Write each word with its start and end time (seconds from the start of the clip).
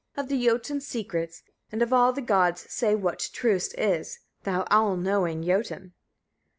of 0.17 0.29
the 0.29 0.45
Jötuns' 0.47 0.81
secrets, 0.81 1.43
and 1.71 1.83
of 1.83 1.93
all 1.93 2.11
the 2.11 2.23
gods', 2.23 2.65
say 2.73 2.95
what 2.95 3.29
truest 3.33 3.75
is, 3.77 4.17
thou 4.45 4.63
all 4.71 4.97
knowing 4.97 5.43
Jötun! 5.43 5.91